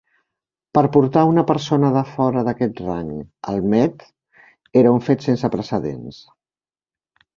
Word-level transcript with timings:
Per 0.77 0.81
portar 0.95 1.25
una 1.31 1.43
persona 1.51 1.91
de 1.97 2.03
fora 2.13 2.43
d'aquest 2.47 2.81
rang 2.85 3.11
al 3.53 3.61
Met 3.75 4.07
era 4.83 4.95
un 4.97 5.05
fet 5.11 5.27
sense 5.31 5.51
precedents. 5.57 6.23